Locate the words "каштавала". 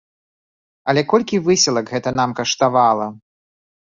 2.39-3.07